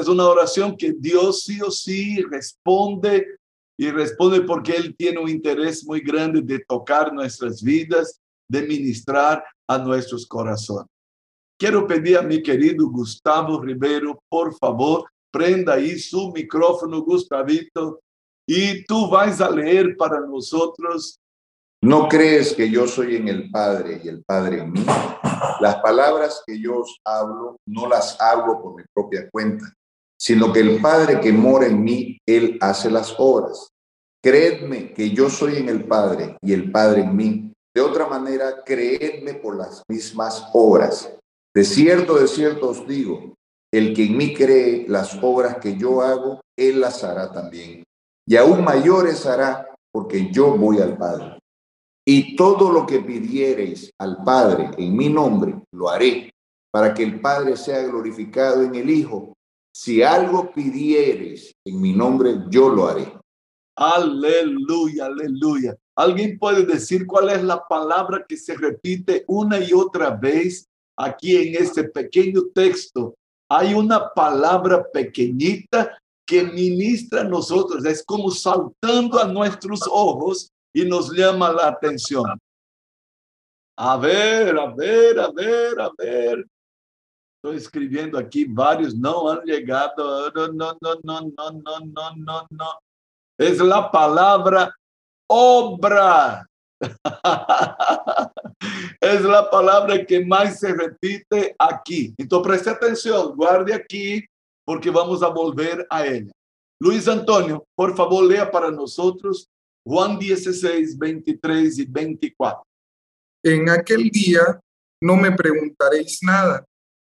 [0.00, 3.26] Es una oración que Dios sí o sí responde
[3.78, 9.44] y responde porque Él tiene un interés muy grande de tocar nuestras vidas, de ministrar
[9.68, 10.88] a nuestros corazones.
[11.58, 18.00] Quiero pedir a mi querido Gustavo Ribeiro, por favor, prenda ahí su micrófono, Gustavito,
[18.46, 21.18] y tú vas a leer para nosotros.
[21.82, 24.84] ¿No crees que yo soy en el Padre y el Padre en mí?
[25.60, 29.64] Las palabras que yo os hablo no las hablo por mi propia cuenta,
[30.18, 33.68] sino que el Padre que mora en mí, Él hace las obras.
[34.22, 37.52] Creedme que yo soy en el Padre y el Padre en mí.
[37.74, 41.14] De otra manera, creedme por las mismas obras.
[41.54, 43.34] De cierto, de cierto os digo,
[43.72, 47.84] el que en mí cree las obras que yo hago, Él las hará también.
[48.26, 51.38] Y aún mayores hará, porque yo voy al Padre.
[52.08, 56.30] Y todo lo que pidiereis al Padre en mi nombre, lo haré,
[56.72, 59.35] para que el Padre sea glorificado en el Hijo.
[59.78, 63.12] Si algo pidiereis en mi nombre, yo lo haré.
[63.76, 65.76] Aleluya, aleluya.
[65.94, 70.66] ¿Alguien puede decir cuál es la palabra que se repite una y otra vez
[70.96, 73.16] aquí en este pequeño texto?
[73.50, 80.86] Hay una palabra pequeñita que ministra a nosotros, es como saltando a nuestros ojos y
[80.86, 82.24] nos llama la atención.
[83.76, 86.46] A ver, a ver, a ver, a ver.
[87.46, 90.02] Estou escrevendo aqui, vários não han chegado.
[90.34, 91.52] Não, não, não, não, não,
[91.86, 92.44] não, não.
[92.58, 92.78] não
[93.38, 94.74] é a palavra
[95.30, 96.44] obra.
[99.00, 102.12] é a palavra que mais se repite aqui.
[102.18, 104.26] Então preste atenção, guarde aqui,
[104.66, 106.32] porque vamos a volver a ela.
[106.82, 108.96] Luiz Antônio, por favor, leia para nós
[109.86, 112.60] Juan 16, 23 e 24.
[113.44, 114.58] En aquele dia
[115.00, 116.66] não me perguntareis nada.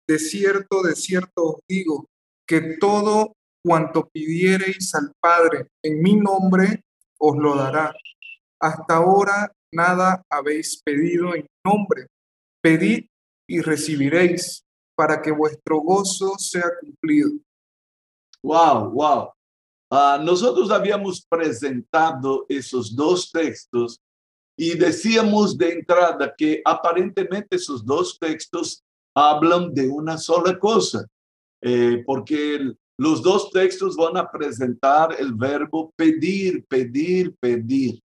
[0.07, 2.09] De cierto, de cierto os digo
[2.47, 3.35] que todo
[3.65, 6.83] cuanto pidiereis al Padre en mi nombre,
[7.19, 7.95] os lo dará.
[8.61, 12.07] Hasta ahora nada habéis pedido en nombre.
[12.63, 13.07] Pedid
[13.49, 14.65] y recibiréis
[14.95, 17.31] para que vuestro gozo sea cumplido.
[18.43, 19.31] Wow, wow.
[19.91, 24.01] Uh, nosotros habíamos presentado esos dos textos
[24.57, 28.83] y decíamos de entrada que aparentemente esos dos textos
[29.15, 31.07] hablan de una sola cosa,
[31.63, 38.01] eh, porque los dos textos van a presentar el verbo pedir, pedir, pedir.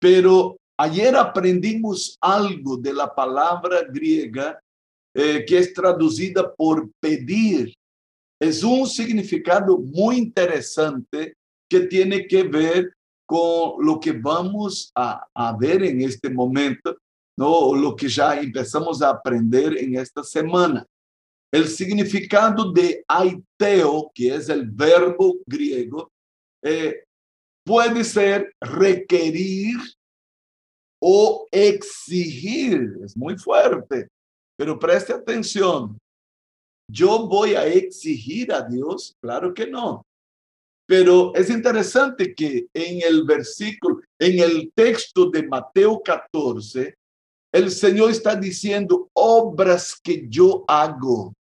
[0.00, 4.58] Pero ayer aprendimos algo de la palabra griega
[5.14, 7.72] eh, que es traducida por pedir.
[8.40, 11.34] Es un significado muy interesante
[11.70, 12.92] que tiene que ver
[13.26, 16.96] con lo que vamos a, a ver en este momento,
[17.36, 17.74] ¿no?
[17.74, 20.86] lo que ya empezamos a aprender en esta semana.
[21.52, 26.10] El significado de aiteo, que es el verbo griego,
[26.62, 27.04] eh,
[27.64, 29.76] puede ser requerir
[31.00, 32.98] o exigir.
[33.04, 34.08] Es muy fuerte,
[34.56, 35.96] pero preste atención.
[36.90, 39.14] ¿Yo voy a exigir a Dios?
[39.22, 40.02] Claro que no.
[40.86, 46.94] Pero es interesante que en el versículo, en el texto de Mateo 14,
[47.54, 51.32] el Señor está diciendo obras que yo hago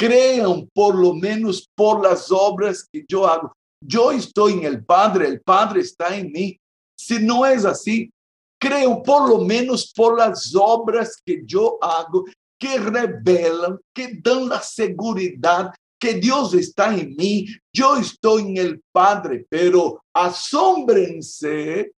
[0.00, 3.52] crean por lo menos por las obras que yo hago.
[3.86, 6.56] Yo estoy en el Padre, el Padre está en mí.
[6.98, 8.10] Si no es así,
[8.58, 12.24] creo por lo menos por las obras que yo hago,
[12.58, 15.70] que revelan, que dan la seguridad
[16.00, 21.92] que Dios está en mí, yo estoy en el Padre, pero asómbrense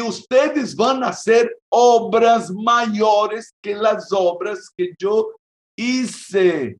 [0.00, 5.34] ustedes van a hacer obras mayores que las obras que yo
[5.76, 6.76] hice.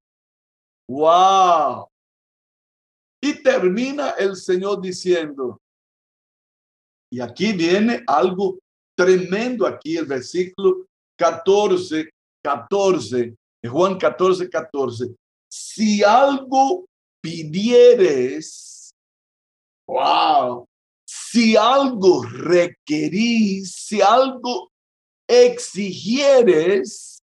[0.88, 1.88] ¡Wow!
[3.22, 5.60] Y termina el Señor diciendo,
[7.10, 8.58] y aquí viene algo
[8.96, 10.86] tremendo, aquí el versículo
[11.18, 12.10] 14,
[12.42, 13.34] 14,
[13.68, 15.14] Juan 14, 14.
[15.50, 16.86] Si algo
[17.20, 18.90] pidieres,
[19.88, 20.66] wow,
[21.36, 24.72] si algo requerís, si algo
[25.28, 27.18] exigieres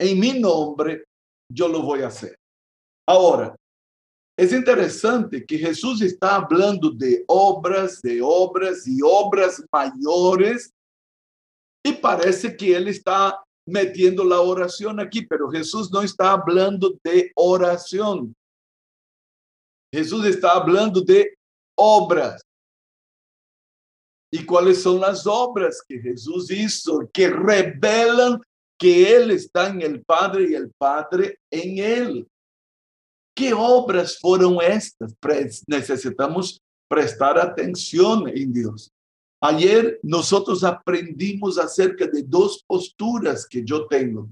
[0.00, 1.04] en mi nombre,
[1.52, 2.38] yo lo voy a hacer.
[3.06, 3.54] Ahora,
[4.34, 10.72] es interesante que Jesús está hablando de obras, de obras y obras mayores,
[11.84, 17.30] y parece que él está metiendo la oración aquí, pero Jesús no está hablando de
[17.34, 18.34] oración.
[19.92, 21.37] Jesús está hablando de
[21.78, 22.42] obras.
[24.30, 28.40] ¿Y cuáles son las obras que Jesús hizo que revelan
[28.78, 32.28] que Él está en el Padre y el Padre en Él.
[33.34, 35.14] ¿Qué obras fueron estas?
[35.66, 38.90] necesitamos prestar atención en Dios.
[39.40, 44.28] Ayer nosotros aprendimos acerca de dos posturas que yo tengo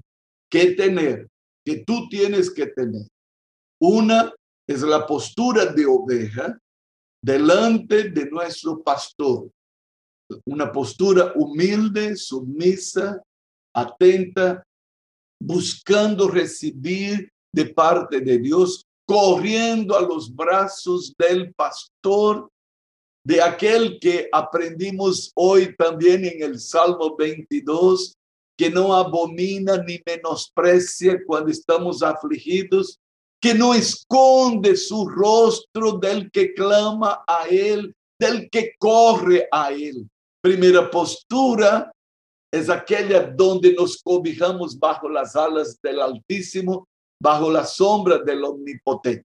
[0.49, 1.27] que tener,
[1.65, 3.07] que tú tienes que tener.
[3.79, 4.33] Una
[4.67, 6.57] es la postura de oveja
[7.23, 9.49] delante de nuestro pastor.
[10.45, 13.21] Una postura humilde, sumisa,
[13.73, 14.63] atenta,
[15.41, 22.49] buscando recibir de parte de Dios, corriendo a los brazos del pastor,
[23.25, 28.13] de aquel que aprendimos hoy también en el Salmo 22,
[28.57, 32.97] que no abomina ni menosprecia cuando estamos afligidos,
[33.47, 40.05] que no esconde su rostro del que clama a Él, del que corre a Él.
[40.43, 41.89] Primera postura
[42.53, 46.89] es aquella donde nos cobijamos bajo las alas del Altísimo,
[47.23, 49.23] bajo la sombra del Omnipotente.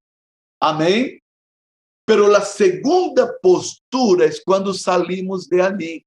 [0.61, 1.19] Amén.
[2.07, 6.07] Pero la segunda postura es cuando salimos de allí.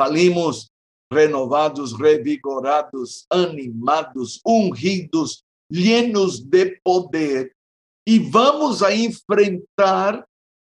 [0.00, 0.70] Salimos
[1.10, 7.54] renovados, revigorados, animados, ungidos, llenos de poder
[8.04, 10.26] y vamos a enfrentar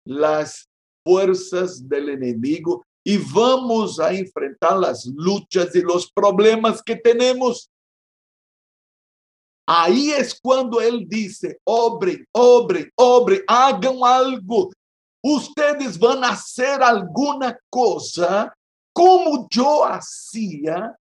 [0.05, 0.69] las
[1.05, 7.71] fuerzas del enemigo y vamos a enfrentar las luchas y los problemas que tenemos.
[9.67, 14.71] Ahí es cuando él dice, obren, obren, obren, hagan algo.
[15.23, 18.53] Ustedes van a hacer alguna cosa
[18.93, 20.97] como yo hacía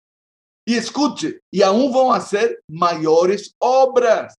[0.65, 4.35] y escuche, y aún van a hacer mayores obras.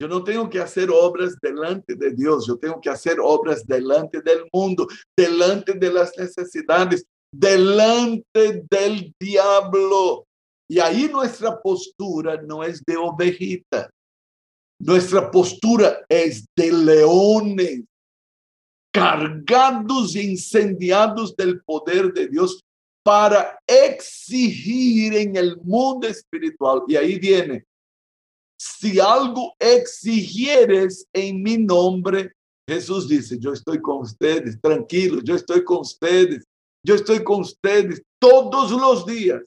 [0.00, 4.20] Yo no tengo que hacer obras delante de Dios, yo tengo que hacer obras delante
[4.20, 10.26] del mundo, delante de las necesidades, delante del diablo.
[10.68, 13.90] Y ahí nuestra postura no es de ovejita,
[14.80, 17.84] nuestra postura es de leones,
[18.92, 22.63] cargados e incendiados del poder de Dios
[23.04, 26.82] para exigir en el mundo espiritual.
[26.88, 27.64] Y ahí viene,
[28.58, 32.32] si algo exigieres en mi nombre,
[32.66, 36.44] Jesús dice, yo estoy con ustedes, tranquilos, yo estoy con ustedes,
[36.82, 39.42] yo estoy con ustedes todos los días.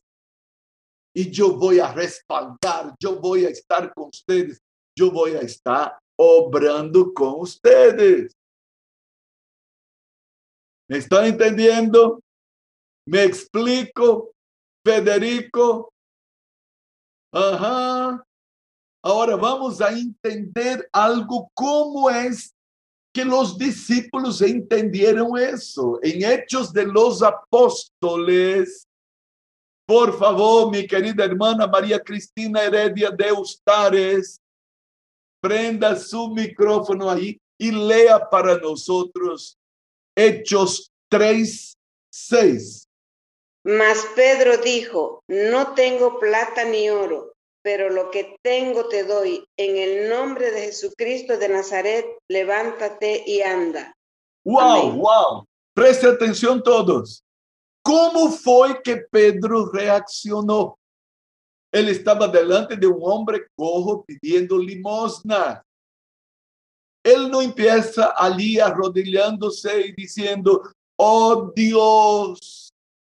[1.15, 4.61] Y yo voy a respaldar, yo voy a estar con ustedes,
[4.95, 8.35] yo voy a estar obrando con ustedes.
[10.87, 12.21] ¿Me están entendiendo?
[13.07, 14.33] ¿Me explico?
[14.85, 15.93] Federico.
[17.31, 18.21] Ajá.
[19.01, 22.53] Ahora vamos a entender algo, cómo es
[23.13, 25.99] que los discípulos entendieron eso.
[26.03, 28.85] En Hechos de los Apóstoles,
[29.87, 34.41] por favor, mi querida hermana María Cristina Heredia de Ustares,
[35.41, 39.57] prenda su micrófono ahí y lea para nosotros
[40.13, 41.77] Hechos 3,
[42.11, 42.86] 6.
[43.67, 49.45] Mas Pedro dijo, no tengo plata ni oro, pero lo que tengo te doy.
[49.57, 53.93] En el nombre de Jesucristo de Nazaret, levántate y anda.
[54.45, 55.45] Wow, wow.
[55.73, 57.21] Preste atención todos.
[57.83, 60.79] ¿Cómo fue que Pedro reaccionó?
[61.69, 65.61] Él estaba delante de un hombre cojo pidiendo limosna.
[67.03, 70.61] Él no empieza allí arrodillándose y diciendo,
[70.95, 72.66] oh Dios,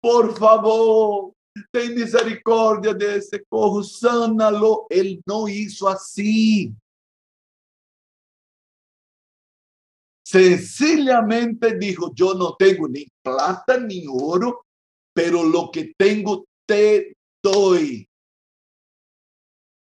[0.04, 1.32] por favor,
[1.72, 4.86] ten misericordia de ese cojo, sánalo.
[4.90, 6.74] Él no hizo así.
[10.22, 14.66] Sencillamente dijo, yo no tengo ni plata ni oro,
[15.14, 18.06] pero lo que tengo te doy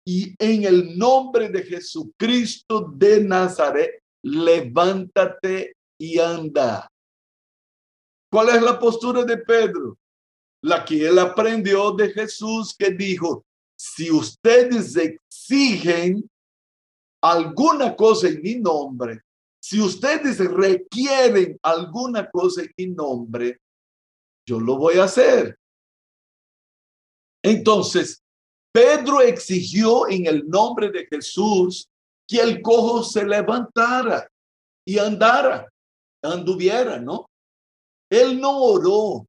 [0.06, 6.87] y en el nombre de Jesucristo de Nazaret, levántate y anda.
[8.30, 9.97] ¿Cuál es la postura de Pedro?
[10.64, 13.44] La que él aprendió de Jesús que dijo,
[13.76, 16.26] si ustedes exigen
[17.23, 19.21] alguna cosa en mi nombre,
[19.62, 23.61] si ustedes requieren alguna cosa en mi nombre,
[24.49, 25.59] yo lo voy a hacer.
[27.42, 28.23] Entonces,
[28.73, 31.90] Pedro exigió en el nombre de Jesús
[32.26, 34.26] que el cojo se levantara
[34.87, 35.71] y andara,
[36.23, 37.28] anduviera, ¿no?
[38.11, 39.26] Él no oró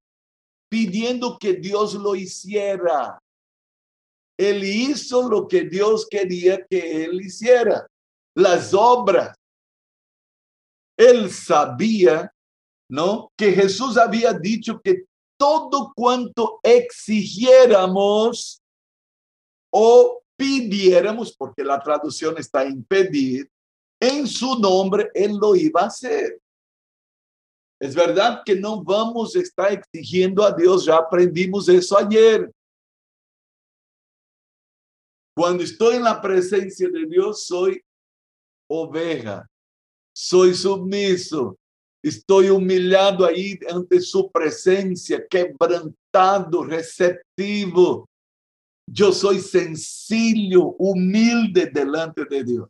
[0.70, 3.20] pidiendo que Dios lo hiciera.
[4.38, 7.88] Él hizo lo que Dios quería que él hiciera,
[8.36, 9.36] las obras.
[10.98, 12.32] Él sabía,
[12.90, 13.32] ¿no?
[13.38, 15.06] Que Jesús había dicho que
[15.38, 18.62] todo cuanto exigiéramos
[19.72, 22.86] o pidiéramos, porque la traducción está en
[24.00, 26.40] en su nombre Él lo iba a hacer.
[27.80, 32.50] Es verdad que no vamos a estar exigiendo a Dios, ya aprendimos eso ayer.
[35.36, 37.82] Cuando estoy en la presencia de Dios, soy
[38.70, 39.46] oveja,
[40.16, 41.58] soy sumiso,
[42.02, 48.08] estoy humillado ahí ante su presencia, quebrantado, receptivo.
[48.90, 52.70] Yo soy sencillo, humilde delante de Dios.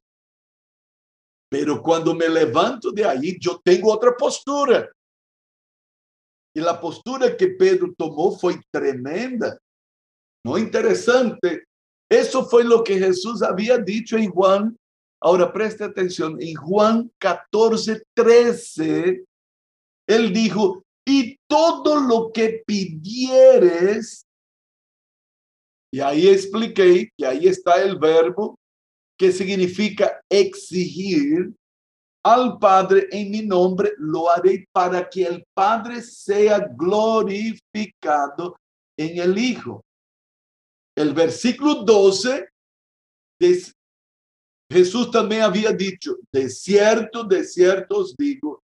[1.51, 4.89] Pero cuando me levanto de ahí, yo tengo otra postura.
[6.55, 9.59] Y la postura que Pedro tomó fue tremenda.
[10.43, 11.65] No interesante.
[12.09, 14.77] Eso fue lo que Jesús había dicho en Juan.
[15.21, 19.23] Ahora preste atención, en Juan 14, 13,
[20.07, 24.25] él dijo, y todo lo que pidieres,
[25.91, 28.59] y ahí expliqué que ahí está el verbo
[29.17, 31.53] que significa exigir
[32.25, 38.57] al Padre en mi nombre, lo haré para que el Padre sea glorificado
[38.97, 39.83] en el Hijo.
[40.97, 42.49] El versículo 12,
[43.39, 43.63] de,
[44.71, 48.63] Jesús también había dicho, de cierto, de cierto os digo,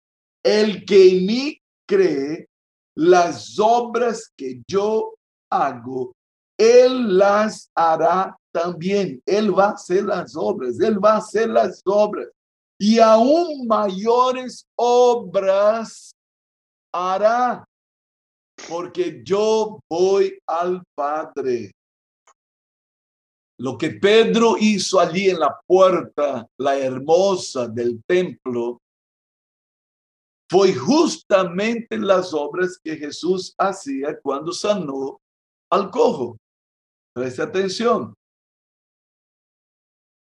[0.44, 1.58] el que en mí
[1.88, 2.50] cree,
[2.94, 5.14] las obras que yo
[5.50, 6.12] hago,
[6.58, 9.22] él las hará también.
[9.24, 12.28] Él va a hacer las obras, él va a hacer las obras.
[12.78, 16.12] Y aún mayores obras
[16.92, 17.64] hará,
[18.68, 21.72] porque yo voy al Padre.
[23.58, 28.78] Lo que Pedro hizo allí en la puerta, la hermosa del templo,
[30.50, 35.20] fue justamente las obras que Jesús hacía cuando sanó
[35.70, 36.36] al cojo.
[37.14, 38.14] Preste atención.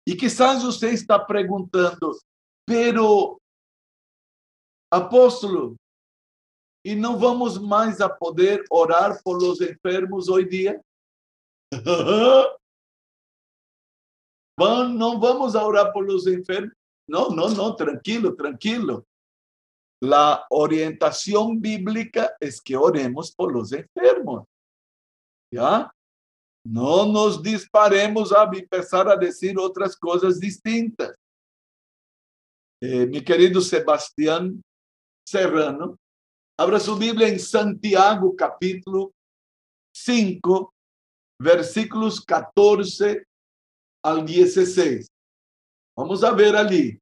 [0.05, 2.17] Y quizás usted está preguntando,
[2.71, 3.37] pero,
[4.89, 5.75] apóstolo,
[6.85, 10.81] ¿y no vamos más a poder orar por los enfermos hoy día?
[14.57, 16.71] ¿No vamos a orar por los enfermos?
[17.09, 19.05] No, no, no, tranquilo, tranquilo.
[20.01, 24.45] La orientación bíblica es que oremos por los enfermos.
[25.53, 25.91] ¿Ya?
[26.65, 31.20] No nos disparemos a empezar a decir otras cosas distintas.
[32.83, 34.59] Eh, mi querido Sebastián
[35.23, 35.99] Serrano,
[36.59, 39.11] abra su Biblia en Santiago capítulo
[39.93, 40.73] 5,
[41.39, 43.23] versículos 14
[44.03, 45.07] al 16.
[45.95, 46.97] Vamos a ver allí.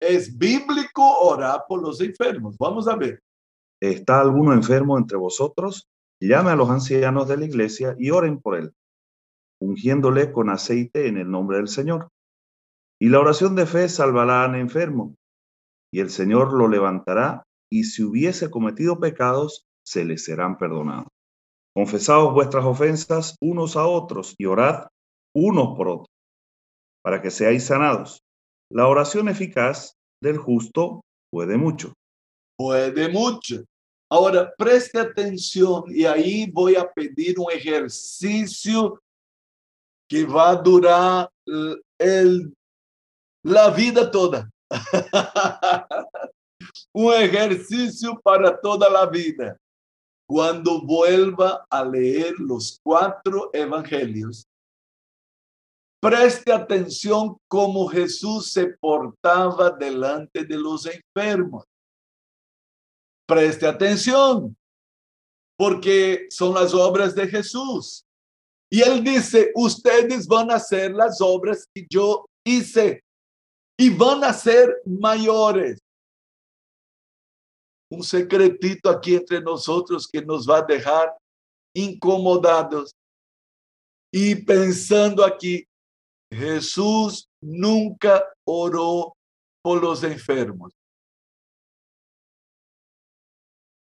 [0.00, 2.56] Es bíblico orar por los enfermos.
[2.56, 3.20] Vamos a ver.
[3.78, 5.86] ¿Está alguno enfermo entre vosotros?
[6.18, 8.72] Llame a los ancianos de la iglesia y oren por él,
[9.60, 12.08] ungiéndole con aceite en el nombre del Señor.
[13.00, 15.14] Y la oración de fe salvará al enfermo,
[15.92, 21.08] y el Señor lo levantará, y si hubiese cometido pecados, se le serán perdonados.
[21.74, 24.88] Confesaos vuestras ofensas unos a otros y orad
[25.34, 26.08] unos por otros
[27.02, 28.22] para que seáis sanados.
[28.70, 31.02] La oración eficaz del justo
[31.32, 31.94] puede mucho.
[32.58, 33.64] Puede mucho.
[34.10, 39.00] Ahora, preste atención y ahí voy a pedir un ejercicio
[40.08, 41.30] que va a durar
[41.98, 42.52] el,
[43.42, 44.50] la vida toda.
[46.92, 49.56] un ejercicio para toda la vida.
[50.28, 54.46] Cuando vuelva a leer los cuatro evangelios,
[56.00, 61.64] Preste atención cómo Jesús se portaba delante de los enfermos.
[63.28, 64.56] Preste atención,
[65.58, 68.06] porque son las obras de Jesús.
[68.72, 73.02] Y él dice, ustedes van a hacer las obras que yo hice
[73.80, 75.78] y van a ser mayores.
[77.90, 81.16] Un secretito aquí entre nosotros que nos va a dejar
[81.74, 82.94] incomodados
[84.12, 85.64] y pensando aquí,
[86.30, 89.16] Jesús nunca oró
[89.62, 90.74] por los enfermos.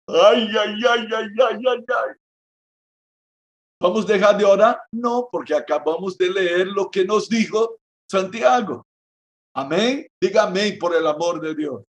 [0.07, 2.15] Ay, ay, ay, ay, ay, ay, ay.
[3.81, 4.81] ¿Vamos a dejar de orar?
[4.93, 7.77] No, porque acabamos de leer lo que nos dijo
[8.09, 8.85] Santiago.
[9.53, 10.07] Amén.
[10.21, 11.83] Diga amén por el amor de Dios.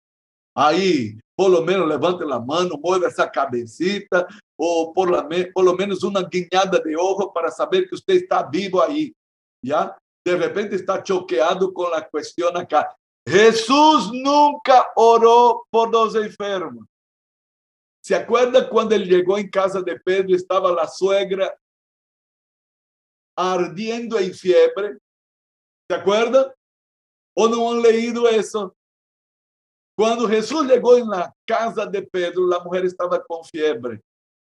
[0.55, 4.27] Ahí, por lo menos levante la mano, mueva esa cabecita
[4.59, 8.43] o por, la, por lo menos una guiñada de ojo para saber que usted está
[8.43, 9.13] vivo ahí.
[9.65, 9.97] ¿Ya?
[10.25, 12.97] de repente está choqueado con la cuestión acá.
[13.27, 16.87] Jesús nunca oró por los enfermos.
[18.03, 20.35] ¿Se acuerda cuando él llegó en casa de Pedro?
[20.35, 21.57] Estaba la suegra
[23.37, 24.99] ardiendo en fiebre.
[25.89, 26.47] ¿Se acuerdan?
[27.35, 28.75] ¿O no han leído eso?
[29.97, 34.01] Cuando Jesús llegó en la casa de Pedro, la mujer estaba con fiebre.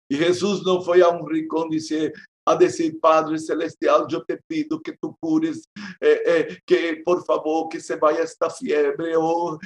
[0.09, 2.13] Y Jesús no fue a un rincón dice,
[2.47, 5.69] a decir, Padre Celestial, yo te pido que tú cures,
[6.01, 9.15] eh, eh, que por favor que se vaya esta fiebre.
[9.17, 9.59] Oh,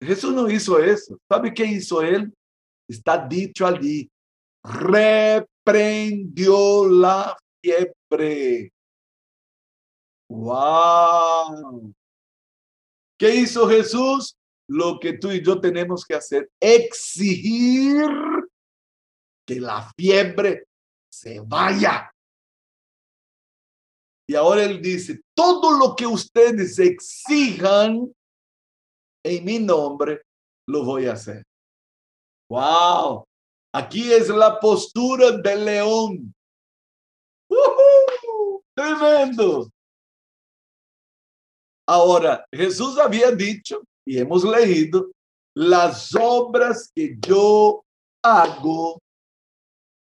[0.00, 1.18] Jesús no hizo eso.
[1.30, 2.32] ¿Sabe qué hizo él?
[2.88, 4.08] Está dicho allí,
[4.64, 8.72] reprendió la fiebre.
[10.28, 11.92] ¡Wow!
[13.22, 14.36] ¿Qué hizo Jesús?
[14.68, 18.04] Lo que tú y yo tenemos que hacer, exigir
[19.46, 20.64] que la fiebre
[21.08, 22.12] se vaya.
[24.28, 28.12] Y ahora él dice, todo lo que ustedes exijan
[29.24, 30.22] en mi nombre,
[30.66, 31.44] lo voy a hacer.
[32.50, 33.24] Wow,
[33.72, 36.34] aquí es la postura del león.
[38.74, 39.70] Tremendo.
[41.86, 45.10] Ahora, Jesús había dicho, y hemos leído,
[45.54, 47.84] las obras que yo
[48.24, 49.00] hago,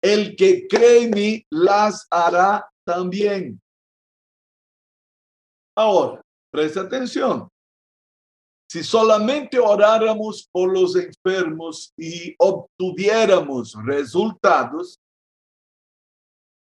[0.02, 3.60] el que cree en mí las hará también.
[5.76, 6.22] Ahora,
[6.52, 7.48] presta atención.
[8.70, 14.98] Si solamente oráramos por los enfermos y obtuviéramos resultados,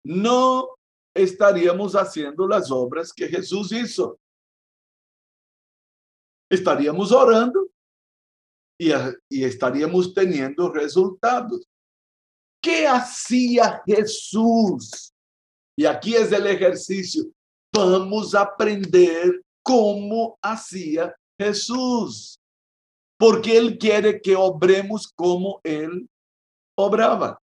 [0.04, 0.76] no
[1.14, 4.18] estaríamos haciendo las obras que Jesús hizo.
[6.50, 7.68] Estaríamos orando
[8.78, 8.90] y,
[9.30, 11.66] y estaríamos teniendo resultados.
[12.62, 15.12] ¿Qué hacía Jesús?
[15.78, 17.24] Y aquí es el ejercicio.
[17.74, 22.38] Vamos a aprender cómo hacía Jesús,
[23.18, 26.08] porque Él quiere que obremos como Él
[26.78, 27.38] obraba.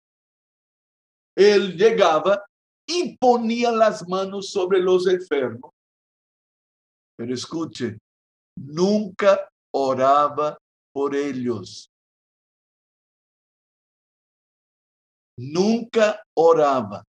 [1.36, 2.44] Él llegaba
[2.86, 5.72] y ponía las manos sobre los enfermos.
[7.18, 7.98] Pero escuche,
[8.58, 10.58] nunca oraba
[10.94, 11.90] por ellos.
[15.38, 17.04] Nunca oraba.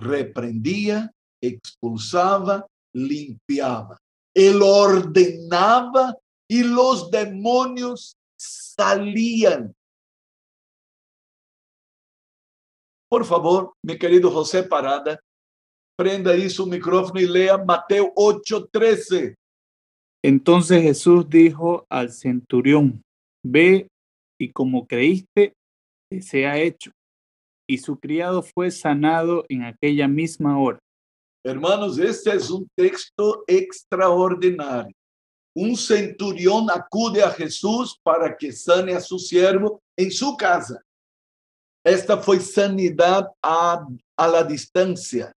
[0.00, 1.10] Reprendía,
[1.42, 3.96] expulsaba, limpiaba.
[4.34, 6.16] Él ordenaba
[6.48, 9.74] y los demonios salían.
[13.08, 15.20] Por favor, mi querido José Parada,
[15.96, 19.36] prenda ahí su micrófono y lea Mateo 8:13.
[20.24, 23.02] Entonces Jesús dijo al centurión,
[23.44, 23.88] ve
[24.40, 25.52] y como creíste,
[26.10, 26.92] te sea hecho.
[27.68, 30.78] Y su criado fue sanado en aquella misma hora.
[31.44, 34.94] Hermanos, este es un texto extraordinario.
[35.54, 40.82] Un centurión acude a Jesús para que sane a su siervo en su casa.
[41.84, 45.34] Esta fue sanidad a, a la distancia.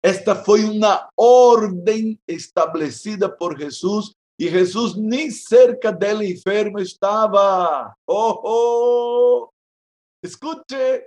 [0.00, 7.94] Esta fue una orden establecida por Jesús y Jesús ni cerca del enfermo estaba.
[8.06, 9.52] ¡Oh, oh!
[10.24, 11.06] Escuche,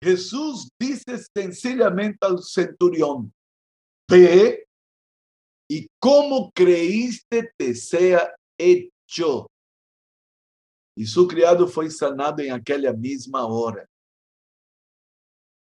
[0.00, 3.32] Jesús dice sencillamente al centurión,
[4.08, 4.64] ve
[5.68, 9.48] y como creíste te sea hecho.
[10.96, 13.89] Y su criado fue sanado en aquella misma hora.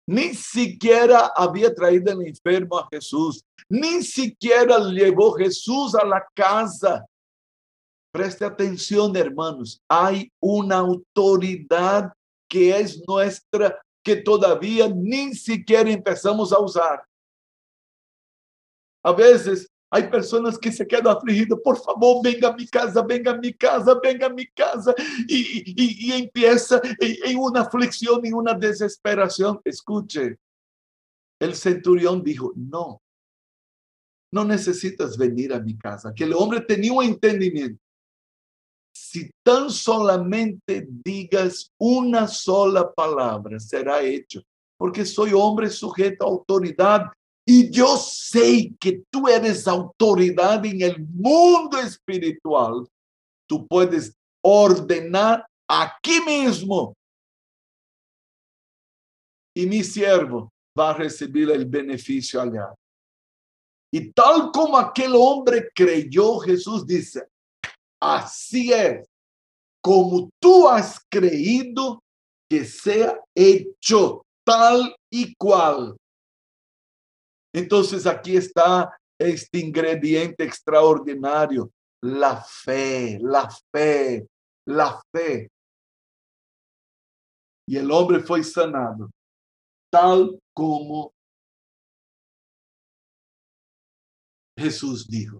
[0.07, 7.05] Ni siquiera había traído el enfermo a Jesús, ni siquiera llevó Jesús a la casa.
[8.13, 12.13] Preste atención, hermanos, hay una autoridad
[12.49, 17.03] que es nuestra que todavía ni siquiera empezamos a usar.
[19.03, 23.31] A veces hay personas que se quedan afligidas, por favor, venga a mi casa, venga
[23.31, 24.93] a mi casa, venga a mi casa,
[25.27, 29.61] y, y, y empieza en, una aflicción, en una desesperación.
[29.63, 30.37] Escuche,
[31.39, 33.01] el centurión dijo, no,
[34.33, 37.81] no necesitas venir a mi casa, que el hombre tenía un entendimiento.
[38.93, 44.41] Si tan solamente digas una sola palabra, será hecho,
[44.77, 47.05] porque soy hombre sujeto a autoridad
[47.49, 52.85] y yo sé que tú eres autoridad en el mundo espiritual.
[53.47, 56.93] Tú puedes ordenar aquí mismo.
[59.55, 62.73] Y mi siervo va a recibir el beneficio allá.
[63.93, 67.29] Y tal como aquel hombre creyó, Jesús dice,
[67.97, 69.07] Así es,
[69.81, 72.03] como tú has creído
[72.49, 75.95] que sea hecho tal y cual.
[77.53, 84.27] Entonces aquí está este ingrediente extraordinario, la fe, la fe,
[84.65, 85.49] la fe.
[87.67, 89.09] Y el hombre fue sanado,
[89.91, 91.11] tal como
[94.57, 95.39] Jesús dijo.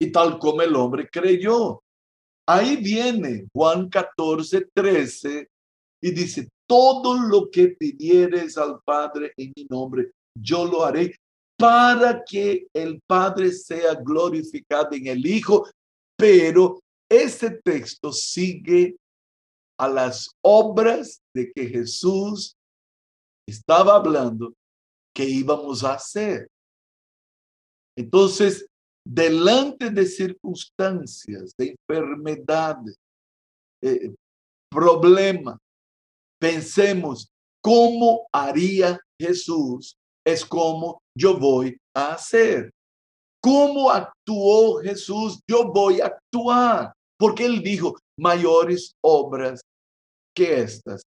[0.00, 1.82] Y tal como el hombre creyó.
[2.46, 5.48] Ahí viene Juan 14, 13
[6.00, 11.14] y dice, todo lo que pidieres al Padre en mi nombre, yo lo haré
[11.58, 15.68] para que el Padre sea glorificado en el Hijo.
[16.16, 18.96] Pero ese texto sigue
[19.78, 22.54] a las obras de que Jesús
[23.46, 24.52] estaba hablando
[25.14, 26.48] que íbamos a hacer.
[27.96, 28.66] Entonces,
[29.04, 32.96] delante de circunstancias, de enfermedades,
[33.82, 34.14] eh,
[34.70, 35.58] problemas,
[36.40, 37.28] pensemos
[37.60, 42.70] cómo haría Jesús, es como yo voy a hacer.
[43.42, 45.40] ¿Cómo actuó Jesús?
[45.48, 46.92] Yo voy a actuar.
[47.18, 49.60] Porque él dijo, mayores obras
[50.34, 51.02] que estas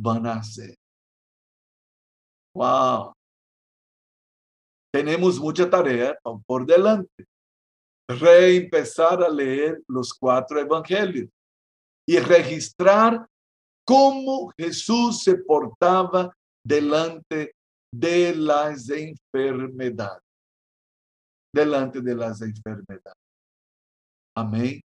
[0.00, 0.74] van a hacer.
[2.54, 3.12] Wow.
[4.92, 7.24] Tenemos mucha tarea por delante.
[8.08, 11.30] Reempezar a leer los cuatro evangelios
[12.06, 13.24] y registrar
[13.86, 17.54] cómo Jesús se portaba delante
[17.92, 20.22] de las enfermedades.
[21.54, 23.14] Delante de las enfermedades.
[24.34, 24.80] Amén.